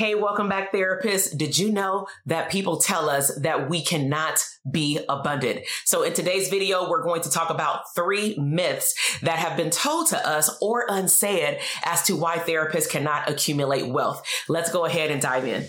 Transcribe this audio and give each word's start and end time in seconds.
Hey, 0.00 0.14
welcome 0.14 0.48
back, 0.48 0.72
therapists. 0.72 1.36
Did 1.36 1.58
you 1.58 1.70
know 1.70 2.06
that 2.24 2.50
people 2.50 2.78
tell 2.78 3.10
us 3.10 3.34
that 3.42 3.68
we 3.68 3.84
cannot 3.84 4.38
be 4.70 4.98
abundant? 5.10 5.66
So 5.84 6.04
in 6.04 6.14
today's 6.14 6.48
video, 6.48 6.88
we're 6.88 7.02
going 7.02 7.20
to 7.20 7.30
talk 7.30 7.50
about 7.50 7.82
three 7.94 8.34
myths 8.38 8.94
that 9.20 9.38
have 9.38 9.58
been 9.58 9.68
told 9.68 10.06
to 10.06 10.26
us 10.26 10.56
or 10.62 10.86
unsaid 10.88 11.60
as 11.84 12.02
to 12.04 12.16
why 12.16 12.38
therapists 12.38 12.88
cannot 12.88 13.28
accumulate 13.28 13.88
wealth. 13.88 14.26
Let's 14.48 14.72
go 14.72 14.86
ahead 14.86 15.10
and 15.10 15.20
dive 15.20 15.44
in. 15.44 15.68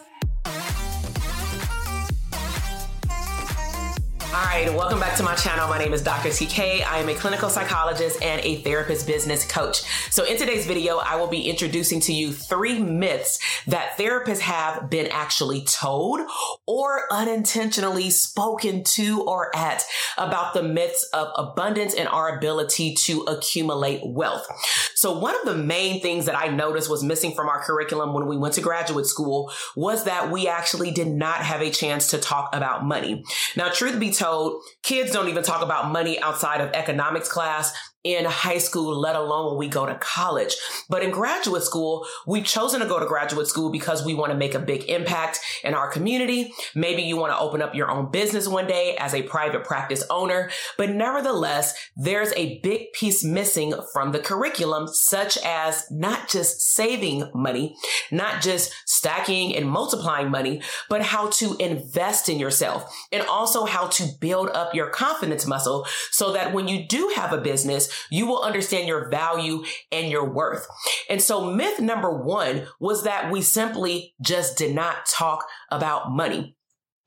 All 4.33 4.45
right, 4.45 4.73
welcome 4.73 4.97
back 4.97 5.17
to 5.17 5.23
my 5.23 5.35
channel. 5.35 5.67
My 5.67 5.77
name 5.77 5.93
is 5.93 6.01
Dr. 6.01 6.29
TK. 6.29 6.85
I 6.85 6.99
am 6.99 7.09
a 7.09 7.13
clinical 7.13 7.49
psychologist 7.49 8.23
and 8.23 8.39
a 8.45 8.61
therapist 8.61 9.05
business 9.05 9.43
coach. 9.43 9.81
So, 10.09 10.23
in 10.23 10.37
today's 10.37 10.65
video, 10.65 10.99
I 10.99 11.17
will 11.17 11.27
be 11.27 11.49
introducing 11.49 11.99
to 12.01 12.13
you 12.13 12.31
three 12.31 12.79
myths 12.79 13.39
that 13.67 13.97
therapists 13.97 14.39
have 14.39 14.89
been 14.89 15.07
actually 15.07 15.63
told 15.65 16.21
or 16.65 17.11
unintentionally 17.11 18.09
spoken 18.09 18.85
to 18.85 19.21
or 19.23 19.53
at 19.53 19.83
about 20.17 20.53
the 20.53 20.63
myths 20.63 21.03
of 21.13 21.27
abundance 21.35 21.93
and 21.93 22.07
our 22.07 22.37
ability 22.37 22.95
to 22.99 23.23
accumulate 23.23 23.99
wealth. 24.05 24.47
So, 24.95 25.19
one 25.19 25.35
of 25.35 25.43
the 25.43 25.61
main 25.61 26.01
things 26.01 26.25
that 26.27 26.37
I 26.37 26.47
noticed 26.47 26.89
was 26.89 27.03
missing 27.03 27.33
from 27.35 27.49
our 27.49 27.61
curriculum 27.63 28.13
when 28.13 28.27
we 28.27 28.37
went 28.37 28.53
to 28.53 28.61
graduate 28.61 29.07
school 29.07 29.51
was 29.75 30.05
that 30.05 30.31
we 30.31 30.47
actually 30.47 30.91
did 30.91 31.09
not 31.09 31.39
have 31.39 31.61
a 31.61 31.69
chance 31.69 32.11
to 32.11 32.17
talk 32.17 32.55
about 32.55 32.85
money. 32.85 33.25
Now, 33.57 33.67
truth 33.67 33.99
be 33.99 34.11
told, 34.11 34.20
told 34.21 34.63
kids 34.83 35.11
don't 35.11 35.27
even 35.27 35.43
talk 35.43 35.61
about 35.61 35.91
money 35.91 36.19
outside 36.21 36.61
of 36.61 36.69
economics 36.73 37.27
class 37.27 37.73
in 38.03 38.25
high 38.25 38.57
school, 38.57 38.99
let 38.99 39.15
alone 39.15 39.51
when 39.51 39.57
we 39.57 39.67
go 39.67 39.85
to 39.85 39.95
college. 39.95 40.55
But 40.89 41.03
in 41.03 41.11
graduate 41.11 41.63
school, 41.63 42.05
we've 42.25 42.45
chosen 42.45 42.79
to 42.79 42.87
go 42.87 42.99
to 42.99 43.05
graduate 43.05 43.47
school 43.47 43.69
because 43.71 44.03
we 44.03 44.15
want 44.15 44.31
to 44.31 44.37
make 44.37 44.55
a 44.55 44.59
big 44.59 44.85
impact 44.89 45.39
in 45.63 45.73
our 45.75 45.89
community. 45.89 46.53
Maybe 46.73 47.03
you 47.03 47.17
want 47.17 47.31
to 47.33 47.39
open 47.39 47.61
up 47.61 47.75
your 47.75 47.91
own 47.91 48.09
business 48.09 48.47
one 48.47 48.65
day 48.65 48.95
as 48.97 49.13
a 49.13 49.21
private 49.23 49.63
practice 49.63 50.03
owner. 50.09 50.49
But 50.77 50.89
nevertheless, 50.89 51.75
there's 51.95 52.33
a 52.33 52.59
big 52.59 52.93
piece 52.93 53.23
missing 53.23 53.73
from 53.93 54.11
the 54.11 54.19
curriculum, 54.19 54.87
such 54.87 55.37
as 55.45 55.85
not 55.91 56.27
just 56.27 56.61
saving 56.61 57.29
money, 57.35 57.75
not 58.11 58.41
just 58.41 58.73
stacking 58.85 59.55
and 59.55 59.69
multiplying 59.69 60.31
money, 60.31 60.61
but 60.89 61.03
how 61.03 61.29
to 61.29 61.55
invest 61.57 62.29
in 62.29 62.39
yourself 62.39 62.95
and 63.11 63.21
also 63.27 63.65
how 63.65 63.87
to 63.87 64.07
build 64.19 64.49
up 64.49 64.73
your 64.73 64.89
confidence 64.89 65.45
muscle 65.45 65.85
so 66.11 66.33
that 66.33 66.53
when 66.53 66.67
you 66.67 66.87
do 66.87 67.11
have 67.15 67.33
a 67.33 67.37
business, 67.37 67.90
you 68.09 68.25
will 68.25 68.41
understand 68.41 68.87
your 68.87 69.09
value 69.09 69.63
and 69.91 70.09
your 70.09 70.29
worth. 70.29 70.67
And 71.09 71.21
so 71.21 71.51
myth 71.51 71.79
number 71.79 72.11
one 72.11 72.67
was 72.79 73.03
that 73.03 73.31
we 73.31 73.41
simply 73.41 74.13
just 74.21 74.57
did 74.57 74.75
not 74.75 75.05
talk 75.05 75.45
about 75.69 76.11
money. 76.11 76.55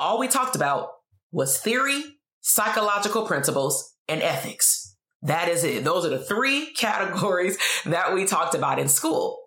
All 0.01 0.19
we 0.19 0.29
talked 0.29 0.57
about 0.57 0.89
was 1.33 1.59
theory, 1.59 2.03
psychological 2.41 3.27
principles, 3.27 3.95
and 4.09 4.23
ethics. 4.23 4.97
That 5.23 5.49
is 5.49 5.65
it. 5.65 5.85
Those 5.85 6.05
are 6.05 6.11
the 6.11 6.19
three 6.19 6.73
categories 6.77 7.59
that 7.87 8.15
we 8.15 8.27
talked 8.27 8.55
about 8.55 8.79
in 8.79 8.89
school. 8.89 9.41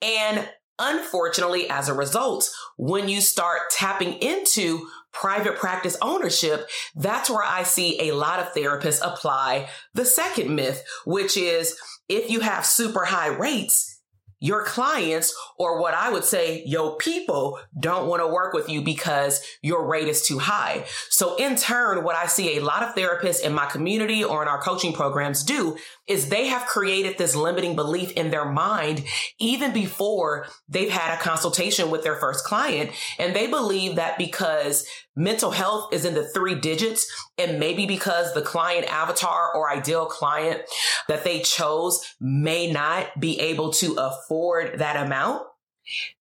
And 0.00 0.48
unfortunately, 0.78 1.68
as 1.68 1.88
a 1.88 1.94
result, 1.94 2.48
when 2.76 3.08
you 3.08 3.20
start 3.20 3.62
tapping 3.70 4.14
into 4.14 4.86
private 5.20 5.56
practice 5.56 5.96
ownership, 6.02 6.68
that's 6.94 7.30
where 7.30 7.44
I 7.44 7.62
see 7.62 8.08
a 8.08 8.14
lot 8.14 8.40
of 8.40 8.52
therapists 8.52 9.00
apply 9.02 9.68
the 9.94 10.04
second 10.04 10.54
myth, 10.54 10.84
which 11.04 11.36
is 11.36 11.76
if 12.08 12.30
you 12.30 12.40
have 12.40 12.64
super 12.66 13.04
high 13.04 13.28
rates, 13.28 13.96
your 14.38 14.64
clients 14.64 15.34
or 15.58 15.80
what 15.80 15.94
I 15.94 16.10
would 16.10 16.24
say 16.24 16.62
your 16.66 16.96
people 16.98 17.58
don't 17.78 18.06
want 18.06 18.22
to 18.22 18.28
work 18.28 18.52
with 18.52 18.68
you 18.68 18.82
because 18.82 19.42
your 19.62 19.86
rate 19.86 20.08
is 20.08 20.26
too 20.26 20.38
high. 20.38 20.84
So 21.08 21.36
in 21.36 21.56
turn, 21.56 22.04
what 22.04 22.16
I 22.16 22.26
see 22.26 22.56
a 22.56 22.62
lot 22.62 22.82
of 22.82 22.94
therapists 22.94 23.40
in 23.40 23.54
my 23.54 23.66
community 23.66 24.22
or 24.22 24.42
in 24.42 24.48
our 24.48 24.60
coaching 24.60 24.92
programs 24.92 25.42
do 25.42 25.78
is 26.06 26.28
they 26.28 26.48
have 26.48 26.66
created 26.66 27.16
this 27.16 27.34
limiting 27.34 27.76
belief 27.76 28.12
in 28.12 28.30
their 28.30 28.44
mind 28.44 29.04
even 29.38 29.72
before 29.72 30.46
they've 30.68 30.90
had 30.90 31.14
a 31.14 31.22
consultation 31.22 31.90
with 31.90 32.02
their 32.02 32.16
first 32.16 32.44
client. 32.44 32.90
And 33.18 33.34
they 33.34 33.46
believe 33.46 33.96
that 33.96 34.18
because 34.18 34.86
mental 35.16 35.50
health 35.50 35.92
is 35.92 36.04
in 36.04 36.14
the 36.14 36.28
three 36.28 36.54
digits 36.54 37.06
and 37.38 37.58
maybe 37.58 37.86
because 37.86 38.34
the 38.34 38.42
client 38.42 38.86
avatar 38.92 39.54
or 39.54 39.70
ideal 39.70 40.06
client 40.06 40.62
that 41.08 41.24
they 41.24 41.40
chose 41.40 42.04
may 42.20 42.70
not 42.70 43.18
be 43.18 43.40
able 43.40 43.72
to 43.72 43.94
afford 43.94 44.78
that 44.78 45.04
amount, 45.04 45.42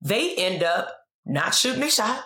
they 0.00 0.34
end 0.36 0.62
up 0.62 0.92
not 1.26 1.54
shooting 1.54 1.82
a 1.82 1.90
shot 1.90 2.24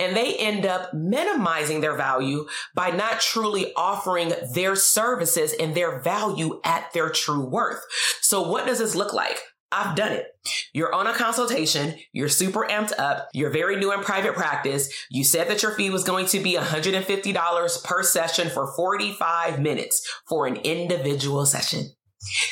and 0.00 0.16
they 0.16 0.36
end 0.36 0.64
up 0.64 0.94
minimizing 0.94 1.80
their 1.80 1.96
value 1.96 2.46
by 2.74 2.90
not 2.90 3.20
truly 3.20 3.72
offering 3.76 4.32
their 4.54 4.76
services 4.76 5.52
and 5.58 5.74
their 5.74 6.00
value 6.00 6.60
at 6.64 6.92
their 6.92 7.10
true 7.10 7.44
worth. 7.44 7.80
So 8.20 8.48
what 8.48 8.66
does 8.66 8.78
this 8.78 8.94
look 8.94 9.12
like? 9.12 9.38
I've 9.72 9.96
done 9.96 10.12
it. 10.12 10.26
You're 10.72 10.94
on 10.94 11.08
a 11.08 11.14
consultation. 11.14 11.96
You're 12.12 12.28
super 12.28 12.66
amped 12.68 12.92
up. 12.98 13.28
You're 13.34 13.50
very 13.50 13.76
new 13.76 13.92
in 13.92 14.00
private 14.00 14.34
practice. 14.34 14.88
You 15.10 15.24
said 15.24 15.48
that 15.48 15.62
your 15.62 15.72
fee 15.72 15.90
was 15.90 16.04
going 16.04 16.26
to 16.26 16.40
be 16.40 16.54
$150 16.54 17.84
per 17.84 18.02
session 18.04 18.48
for 18.48 18.72
45 18.74 19.60
minutes 19.60 20.08
for 20.28 20.46
an 20.46 20.56
individual 20.56 21.46
session. 21.46 21.95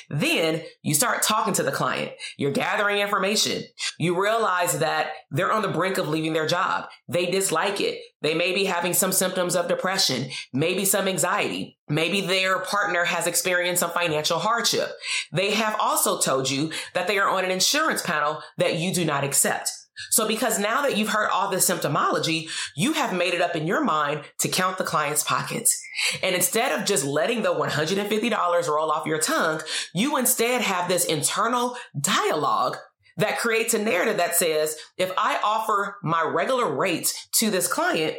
Then 0.08 0.62
you 0.82 0.94
start 0.94 1.22
talking 1.22 1.54
to 1.54 1.62
the 1.62 1.72
client. 1.72 2.12
You're 2.36 2.52
gathering 2.52 2.98
information. 2.98 3.62
You 3.98 4.20
realize 4.20 4.78
that 4.78 5.10
they're 5.30 5.52
on 5.52 5.62
the 5.62 5.68
brink 5.68 5.98
of 5.98 6.08
leaving 6.08 6.32
their 6.32 6.46
job. 6.46 6.86
They 7.08 7.26
dislike 7.26 7.80
it. 7.80 8.00
They 8.20 8.34
may 8.34 8.54
be 8.54 8.64
having 8.64 8.94
some 8.94 9.12
symptoms 9.12 9.56
of 9.56 9.68
depression, 9.68 10.30
maybe 10.52 10.84
some 10.84 11.08
anxiety. 11.08 11.78
Maybe 11.88 12.20
their 12.22 12.60
partner 12.60 13.04
has 13.04 13.26
experienced 13.26 13.80
some 13.80 13.90
financial 13.90 14.38
hardship. 14.38 14.90
They 15.32 15.52
have 15.52 15.76
also 15.78 16.20
told 16.20 16.50
you 16.50 16.72
that 16.94 17.06
they 17.06 17.18
are 17.18 17.28
on 17.28 17.44
an 17.44 17.50
insurance 17.50 18.02
panel 18.02 18.42
that 18.58 18.76
you 18.76 18.94
do 18.94 19.04
not 19.04 19.24
accept. 19.24 19.70
So 20.10 20.26
because 20.26 20.58
now 20.58 20.82
that 20.82 20.96
you've 20.96 21.10
heard 21.10 21.30
all 21.30 21.50
this 21.50 21.68
symptomology, 21.68 22.48
you 22.76 22.94
have 22.94 23.14
made 23.14 23.34
it 23.34 23.40
up 23.40 23.56
in 23.56 23.66
your 23.66 23.84
mind 23.84 24.22
to 24.40 24.48
count 24.48 24.78
the 24.78 24.84
client's 24.84 25.22
pockets. 25.22 25.80
And 26.22 26.34
instead 26.34 26.72
of 26.72 26.86
just 26.86 27.04
letting 27.04 27.42
the 27.42 27.54
$150 27.54 28.68
roll 28.68 28.90
off 28.90 29.06
your 29.06 29.20
tongue, 29.20 29.60
you 29.94 30.16
instead 30.16 30.60
have 30.60 30.88
this 30.88 31.04
internal 31.04 31.76
dialogue 31.98 32.76
that 33.16 33.38
creates 33.38 33.74
a 33.74 33.78
narrative 33.78 34.16
that 34.16 34.34
says, 34.34 34.76
if 34.96 35.12
I 35.16 35.38
offer 35.44 35.98
my 36.02 36.22
regular 36.22 36.74
rates 36.74 37.28
to 37.38 37.50
this 37.50 37.68
client, 37.68 38.16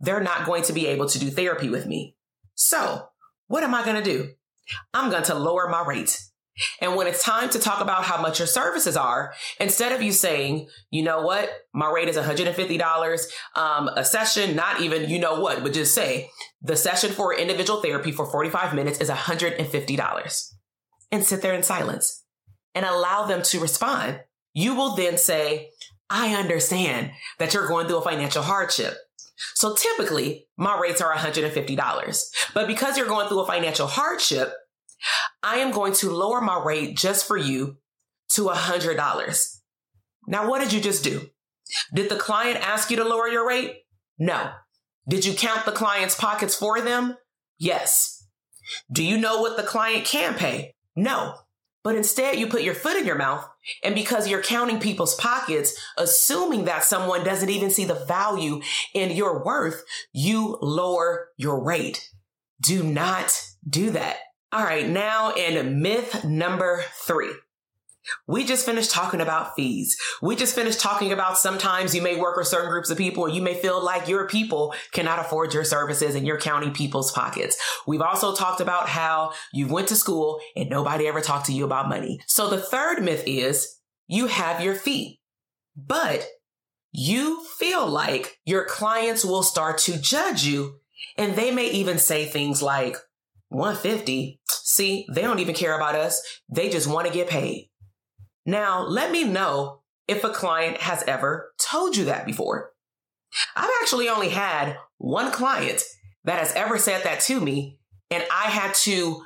they're 0.00 0.22
not 0.22 0.46
going 0.46 0.62
to 0.64 0.72
be 0.72 0.86
able 0.86 1.08
to 1.08 1.18
do 1.18 1.30
therapy 1.30 1.68
with 1.68 1.86
me. 1.86 2.16
So 2.54 3.08
what 3.48 3.62
am 3.62 3.74
I 3.74 3.84
going 3.84 4.02
to 4.02 4.10
do? 4.10 4.30
I'm 4.94 5.10
going 5.10 5.24
to 5.24 5.34
lower 5.34 5.68
my 5.68 5.84
rates. 5.84 6.27
And 6.80 6.96
when 6.96 7.06
it's 7.06 7.22
time 7.22 7.50
to 7.50 7.58
talk 7.58 7.80
about 7.80 8.04
how 8.04 8.20
much 8.20 8.38
your 8.38 8.46
services 8.46 8.96
are, 8.96 9.34
instead 9.60 9.92
of 9.92 10.02
you 10.02 10.12
saying, 10.12 10.68
you 10.90 11.02
know 11.02 11.22
what, 11.22 11.50
my 11.72 11.90
rate 11.90 12.08
is 12.08 12.16
$150 12.16 13.26
um, 13.56 13.88
a 13.88 14.04
session, 14.04 14.56
not 14.56 14.80
even, 14.80 15.08
you 15.08 15.18
know 15.18 15.40
what, 15.40 15.62
but 15.62 15.72
just 15.72 15.94
say 15.94 16.30
the 16.62 16.76
session 16.76 17.12
for 17.12 17.34
individual 17.36 17.80
therapy 17.80 18.12
for 18.12 18.26
45 18.26 18.74
minutes 18.74 19.00
is 19.00 19.10
$150 19.10 20.52
and 21.10 21.24
sit 21.24 21.42
there 21.42 21.54
in 21.54 21.62
silence 21.62 22.24
and 22.74 22.84
allow 22.84 23.26
them 23.26 23.42
to 23.42 23.60
respond. 23.60 24.20
You 24.54 24.74
will 24.74 24.94
then 24.94 25.18
say, 25.18 25.70
I 26.10 26.34
understand 26.34 27.12
that 27.38 27.54
you're 27.54 27.68
going 27.68 27.86
through 27.86 27.98
a 27.98 28.02
financial 28.02 28.42
hardship. 28.42 28.94
So 29.54 29.74
typically 29.74 30.46
my 30.56 30.78
rates 30.78 31.00
are 31.00 31.14
$150. 31.14 32.30
But 32.54 32.66
because 32.66 32.96
you're 32.96 33.06
going 33.06 33.28
through 33.28 33.40
a 33.40 33.46
financial 33.46 33.86
hardship, 33.86 34.52
I 35.42 35.58
am 35.58 35.70
going 35.70 35.92
to 35.94 36.10
lower 36.10 36.40
my 36.40 36.62
rate 36.62 36.96
just 36.96 37.26
for 37.26 37.36
you 37.36 37.78
to 38.30 38.46
$100. 38.46 39.56
Now, 40.26 40.48
what 40.48 40.60
did 40.60 40.72
you 40.72 40.80
just 40.80 41.04
do? 41.04 41.30
Did 41.94 42.10
the 42.10 42.16
client 42.16 42.58
ask 42.66 42.90
you 42.90 42.96
to 42.96 43.04
lower 43.04 43.28
your 43.28 43.46
rate? 43.46 43.84
No. 44.18 44.50
Did 45.08 45.24
you 45.24 45.34
count 45.34 45.64
the 45.64 45.72
client's 45.72 46.14
pockets 46.14 46.54
for 46.54 46.80
them? 46.80 47.16
Yes. 47.58 48.26
Do 48.92 49.02
you 49.02 49.16
know 49.18 49.40
what 49.40 49.56
the 49.56 49.62
client 49.62 50.04
can 50.04 50.34
pay? 50.34 50.74
No. 50.94 51.34
But 51.84 51.96
instead, 51.96 52.38
you 52.38 52.48
put 52.48 52.62
your 52.62 52.74
foot 52.74 52.96
in 52.96 53.06
your 53.06 53.16
mouth, 53.16 53.48
and 53.82 53.94
because 53.94 54.28
you're 54.28 54.42
counting 54.42 54.80
people's 54.80 55.14
pockets, 55.14 55.74
assuming 55.96 56.64
that 56.64 56.84
someone 56.84 57.24
doesn't 57.24 57.48
even 57.48 57.70
see 57.70 57.84
the 57.84 57.94
value 57.94 58.60
in 58.94 59.12
your 59.12 59.42
worth, 59.44 59.84
you 60.12 60.58
lower 60.60 61.28
your 61.36 61.62
rate. 61.64 62.10
Do 62.60 62.82
not 62.82 63.40
do 63.66 63.90
that. 63.90 64.18
All 64.50 64.64
right, 64.64 64.88
now 64.88 65.34
in 65.34 65.82
myth 65.82 66.24
number 66.24 66.82
three. 67.06 67.34
We 68.26 68.46
just 68.46 68.64
finished 68.64 68.90
talking 68.90 69.20
about 69.20 69.54
fees. 69.54 69.94
We 70.22 70.36
just 70.36 70.54
finished 70.54 70.80
talking 70.80 71.12
about 71.12 71.36
sometimes 71.36 71.94
you 71.94 72.00
may 72.00 72.16
work 72.18 72.38
with 72.38 72.46
certain 72.46 72.70
groups 72.70 72.88
of 72.88 72.96
people 72.96 73.26
and 73.26 73.34
you 73.36 73.42
may 73.42 73.52
feel 73.52 73.84
like 73.84 74.08
your 74.08 74.26
people 74.26 74.74
cannot 74.92 75.18
afford 75.18 75.52
your 75.52 75.64
services 75.64 76.14
and 76.14 76.26
your 76.26 76.40
county 76.40 76.70
people's 76.70 77.12
pockets. 77.12 77.58
We've 77.86 78.00
also 78.00 78.34
talked 78.34 78.62
about 78.62 78.88
how 78.88 79.32
you 79.52 79.68
went 79.68 79.88
to 79.88 79.96
school 79.96 80.40
and 80.56 80.70
nobody 80.70 81.06
ever 81.06 81.20
talked 81.20 81.44
to 81.46 81.52
you 81.52 81.66
about 81.66 81.90
money. 81.90 82.18
So 82.26 82.48
the 82.48 82.56
third 82.56 83.02
myth 83.02 83.24
is 83.26 83.76
you 84.06 84.28
have 84.28 84.62
your 84.62 84.74
fee, 84.74 85.20
but 85.76 86.26
you 86.90 87.44
feel 87.58 87.86
like 87.86 88.38
your 88.46 88.64
clients 88.64 89.26
will 89.26 89.42
start 89.42 89.76
to 89.80 90.00
judge 90.00 90.44
you 90.44 90.80
and 91.18 91.36
they 91.36 91.50
may 91.50 91.70
even 91.70 91.98
say 91.98 92.24
things 92.24 92.62
like, 92.62 92.96
150. 93.48 94.40
See, 94.48 95.06
they 95.12 95.22
don't 95.22 95.38
even 95.38 95.54
care 95.54 95.76
about 95.76 95.94
us. 95.94 96.22
They 96.48 96.68
just 96.68 96.86
want 96.86 97.06
to 97.06 97.12
get 97.12 97.28
paid. 97.28 97.70
Now, 98.46 98.82
let 98.86 99.10
me 99.10 99.24
know 99.24 99.82
if 100.06 100.24
a 100.24 100.30
client 100.30 100.78
has 100.78 101.02
ever 101.06 101.52
told 101.58 101.96
you 101.96 102.06
that 102.06 102.26
before. 102.26 102.72
I've 103.54 103.70
actually 103.82 104.08
only 104.08 104.30
had 104.30 104.76
one 104.96 105.30
client 105.30 105.82
that 106.24 106.38
has 106.38 106.52
ever 106.54 106.78
said 106.78 107.04
that 107.04 107.20
to 107.20 107.40
me, 107.40 107.78
and 108.10 108.24
I 108.32 108.44
had 108.44 108.74
to 108.74 109.22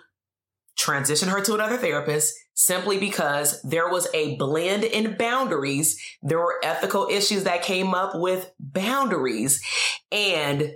transition 0.77 1.29
her 1.29 1.41
to 1.43 1.55
another 1.55 1.77
therapist 1.77 2.35
simply 2.55 2.99
because 2.99 3.63
there 3.63 3.89
was 3.89 4.09
a 4.15 4.37
blend 4.37 4.85
in 4.85 5.17
boundaries. 5.17 6.01
There 6.23 6.39
were 6.39 6.61
ethical 6.63 7.09
issues 7.11 7.45
that 7.45 7.63
came 7.63 7.95
up 7.95 8.13
with 8.15 8.51
boundaries, 8.59 9.63
and 10.11 10.73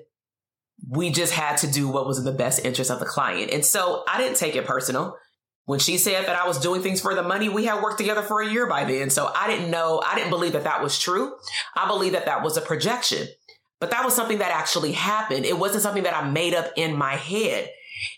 we 0.89 1.11
just 1.11 1.33
had 1.33 1.57
to 1.59 1.67
do 1.67 1.89
what 1.89 2.07
was 2.07 2.19
in 2.19 2.25
the 2.25 2.33
best 2.33 2.65
interest 2.65 2.91
of 2.91 3.01
the 3.01 3.07
client. 3.07 3.51
And 3.53 3.65
so 3.65 4.05
I 4.09 4.19
didn't 4.19 4.37
take 4.37 4.55
it 4.55 4.67
personal. 4.67 5.17
When 5.65 5.81
she 5.81 5.99
said 5.99 6.27
that 6.27 6.37
I 6.37 6.47
was 6.47 6.61
doing 6.61 6.81
things 6.81 7.01
for 7.01 7.15
the 7.15 7.25
money, 7.25 7.49
we 7.49 7.65
had 7.65 7.83
worked 7.83 7.99
together 7.99 8.23
for 8.23 8.41
a 8.41 8.49
year 8.49 8.69
by 8.69 8.85
then. 8.85 9.11
So 9.11 9.33
I 9.35 9.49
didn't 9.49 9.69
know, 9.69 10.01
I 10.07 10.15
didn't 10.15 10.31
believe 10.31 10.53
that 10.53 10.63
that 10.63 10.81
was 10.81 10.97
true. 10.97 11.35
I 11.75 11.89
believe 11.89 12.13
that 12.13 12.27
that 12.27 12.45
was 12.45 12.57
a 12.57 12.61
projection. 12.61 13.27
But 13.81 13.91
that 13.91 14.05
was 14.05 14.15
something 14.15 14.39
that 14.39 14.53
actually 14.53 14.93
happened. 14.93 15.45
It 15.45 15.59
wasn't 15.59 15.83
something 15.83 16.05
that 16.05 16.17
I 16.17 16.31
made 16.31 16.55
up 16.55 16.71
in 16.77 16.97
my 16.97 17.17
head. 17.17 17.69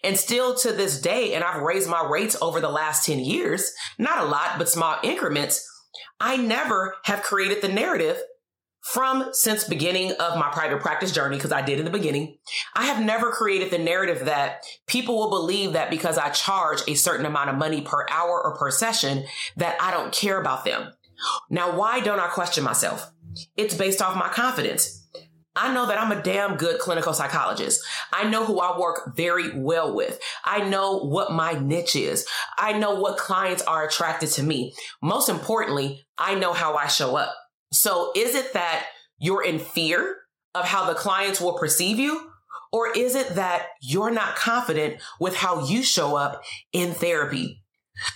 And 0.04 0.16
still 0.18 0.54
to 0.56 0.72
this 0.72 1.00
day, 1.00 1.34
and 1.34 1.42
I've 1.42 1.62
raised 1.62 1.88
my 1.88 2.06
rates 2.06 2.36
over 2.42 2.60
the 2.60 2.68
last 2.68 3.06
10 3.06 3.20
years, 3.20 3.72
not 3.96 4.22
a 4.22 4.26
lot, 4.26 4.58
but 4.58 4.68
small 4.68 4.96
increments. 5.02 5.66
I 6.20 6.36
never 6.36 6.96
have 7.04 7.22
created 7.22 7.62
the 7.62 7.68
narrative 7.68 8.20
from 8.92 9.28
since 9.32 9.64
beginning 9.64 10.12
of 10.12 10.38
my 10.38 10.48
private 10.50 10.80
practice 10.80 11.12
journey 11.12 11.36
because 11.36 11.52
I 11.52 11.60
did 11.60 11.78
in 11.78 11.84
the 11.84 11.90
beginning, 11.90 12.38
I 12.74 12.86
have 12.86 13.04
never 13.04 13.30
created 13.30 13.70
the 13.70 13.78
narrative 13.78 14.24
that 14.24 14.64
people 14.86 15.16
will 15.16 15.28
believe 15.28 15.74
that 15.74 15.90
because 15.90 16.16
I 16.16 16.30
charge 16.30 16.80
a 16.88 16.94
certain 16.94 17.26
amount 17.26 17.50
of 17.50 17.56
money 17.56 17.82
per 17.82 18.06
hour 18.08 18.42
or 18.42 18.56
per 18.56 18.70
session 18.70 19.24
that 19.56 19.76
I 19.80 19.90
don't 19.90 20.12
care 20.12 20.40
about 20.40 20.64
them. 20.64 20.92
Now, 21.50 21.76
why 21.76 22.00
don't 22.00 22.20
I 22.20 22.28
question 22.28 22.64
myself? 22.64 23.12
It's 23.56 23.74
based 23.74 24.00
off 24.00 24.16
my 24.16 24.28
confidence. 24.28 25.06
I 25.54 25.74
know 25.74 25.86
that 25.86 26.00
I'm 26.00 26.12
a 26.12 26.22
damn 26.22 26.56
good 26.56 26.78
clinical 26.78 27.12
psychologist. 27.12 27.84
I 28.12 28.30
know 28.30 28.44
who 28.44 28.60
I 28.60 28.78
work 28.78 29.16
very 29.16 29.58
well 29.58 29.94
with. 29.94 30.18
I 30.44 30.66
know 30.66 31.00
what 31.00 31.32
my 31.32 31.58
niche 31.58 31.96
is. 31.96 32.26
I 32.56 32.78
know 32.78 32.94
what 32.94 33.18
clients 33.18 33.62
are 33.64 33.86
attracted 33.86 34.30
to 34.30 34.42
me. 34.42 34.72
Most 35.02 35.28
importantly, 35.28 36.06
I 36.16 36.36
know 36.36 36.52
how 36.52 36.76
I 36.76 36.86
show 36.86 37.16
up. 37.16 37.34
So 37.72 38.12
is 38.16 38.34
it 38.34 38.52
that 38.54 38.86
you're 39.18 39.44
in 39.44 39.58
fear 39.58 40.16
of 40.54 40.64
how 40.64 40.86
the 40.86 40.94
clients 40.94 41.40
will 41.40 41.58
perceive 41.58 41.98
you? 41.98 42.30
Or 42.72 42.92
is 42.94 43.14
it 43.14 43.30
that 43.30 43.68
you're 43.80 44.10
not 44.10 44.36
confident 44.36 45.00
with 45.20 45.36
how 45.36 45.66
you 45.66 45.82
show 45.82 46.16
up 46.16 46.42
in 46.72 46.92
therapy? 46.92 47.62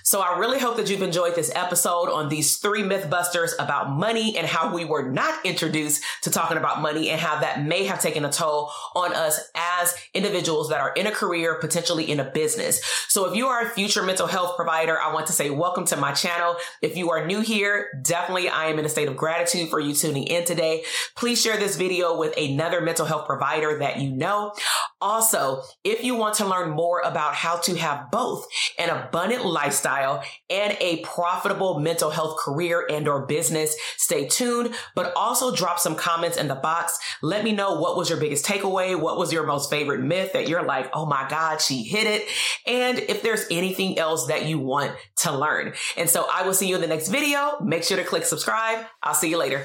So 0.03 0.21
I 0.21 0.39
really 0.39 0.59
hope 0.59 0.77
that 0.77 0.91
you've 0.91 1.03
enjoyed 1.03 1.35
this 1.35 1.51
episode 1.55 2.11
on 2.11 2.29
these 2.29 2.59
three 2.59 2.83
mythbusters 2.83 3.53
about 3.59 3.91
money 3.91 4.37
and 4.37 4.47
how 4.47 4.75
we 4.75 4.85
were 4.85 5.11
not 5.11 5.45
introduced 5.45 6.03
to 6.23 6.31
talking 6.31 6.57
about 6.57 6.81
money 6.81 7.11
and 7.11 7.21
how 7.21 7.41
that 7.41 7.63
may 7.63 7.85
have 7.85 8.01
taken 8.01 8.25
a 8.25 8.33
toll 8.33 8.71
on 8.95 9.13
us 9.15 9.41
as 9.55 9.95
individuals 10.15 10.69
that 10.69 10.81
are 10.81 10.93
in 10.93 11.07
a 11.07 11.11
career, 11.11 11.57
potentially 11.61 12.11
in 12.11 12.21
a 12.21 12.25
business. 12.25 12.83
So 13.09 13.29
if 13.31 13.37
you 13.37 13.47
are 13.49 13.63
a 13.63 13.71
future 13.71 14.03
mental 14.03 14.27
health 14.27 14.57
provider, 14.57 15.01
I 15.01 15.13
want 15.13 15.27
to 15.29 15.33
say 15.33 15.51
welcome 15.51 15.85
to 15.87 15.97
my 15.97 16.13
channel. 16.13 16.57
If 16.81 16.97
you 16.97 17.11
are 17.11 17.27
new 17.27 17.41
here, 17.41 18.01
definitely 18.03 18.49
I 18.49 18.67
am 18.67 18.79
in 18.79 18.85
a 18.85 18.89
state 18.89 19.09
of 19.09 19.17
gratitude 19.17 19.71
for 19.71 19.81
you 19.81 19.95
tuning 19.95 20.25
in 20.25 20.45
today. 20.45 20.85
Please 21.17 21.41
share 21.41 21.57
this 21.57 21.77
video 21.77 22.17
with 22.19 22.37
another 22.37 22.81
mental 22.81 23.07
health 23.07 23.27
provider 23.27 23.79
that 23.79 23.99
you 23.99 24.11
know. 24.11 24.53
Also, 25.01 25.63
if 25.83 26.05
you 26.05 26.15
want 26.15 26.37
to 26.37 26.47
learn 26.47 26.71
more 26.71 27.01
about 27.01 27.35
how 27.35 27.57
to 27.57 27.77
have 27.77 28.11
both 28.11 28.47
an 28.79 28.89
abundant 28.89 29.45
lifestyle 29.73 30.23
and 30.51 30.77
a 30.81 30.99
profitable 30.99 31.81
mental 31.81 32.11
health 32.11 32.37
career 32.37 32.87
and 32.91 33.09
or 33.09 33.25
business, 33.25 33.75
stay 33.97 34.29
tuned, 34.29 34.75
but 34.95 35.15
also 35.17 35.55
drop 35.55 35.79
some 35.79 35.95
comments 35.95 36.37
in 36.37 36.47
the 36.47 36.55
box. 36.55 36.99
Let 37.23 37.43
me 37.43 37.53
know 37.53 37.81
what 37.81 37.97
was 37.97 38.11
your 38.11 38.21
biggest 38.21 38.45
takeaway? 38.45 38.99
What 38.99 39.17
was 39.17 39.33
your 39.33 39.47
most 39.47 39.71
favorite 39.71 40.01
myth 40.01 40.35
that 40.35 40.47
you're 40.47 40.65
like, 40.65 40.91
oh 40.93 41.07
my 41.07 41.27
God, 41.29 41.63
she 41.63 41.83
hit 41.85 42.07
it. 42.07 42.29
And 42.67 42.99
if 42.99 43.23
there's 43.23 43.47
anything 43.51 43.99
else 43.99 44.27
that 44.27 44.45
you 44.45 44.59
want 44.59 44.93
to 45.21 45.33
learn. 45.33 45.73
And 45.97 46.11
so 46.11 46.27
I 46.31 46.43
will 46.43 46.55
see 46.55 46.69
you 46.69 46.75
in 46.75 46.83
the 46.83 46.87
next 46.87 47.09
video. 47.09 47.59
Make 47.63 47.85
sure 47.85 47.97
to 47.97 48.05
click 48.05 48.25
subscribe. 48.25 48.85
I'll 49.03 49.15
see 49.15 49.31
you 49.31 49.39
later. 49.39 49.65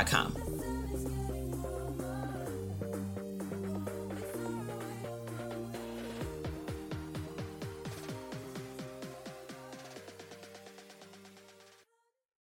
gmail.com. 0.05 0.50